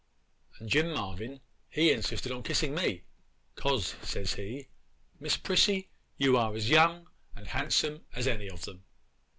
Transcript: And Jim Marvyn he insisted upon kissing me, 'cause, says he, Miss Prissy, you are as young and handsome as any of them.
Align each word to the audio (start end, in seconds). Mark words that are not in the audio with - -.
And 0.57 0.67
Jim 0.67 0.95
Marvyn 0.95 1.41
he 1.69 1.91
insisted 1.91 2.31
upon 2.31 2.41
kissing 2.41 2.73
me, 2.73 3.03
'cause, 3.53 3.93
says 4.01 4.33
he, 4.33 4.69
Miss 5.19 5.37
Prissy, 5.37 5.91
you 6.17 6.37
are 6.37 6.55
as 6.55 6.71
young 6.71 7.07
and 7.35 7.45
handsome 7.45 8.03
as 8.15 8.25
any 8.27 8.49
of 8.49 8.63
them. 8.65 8.83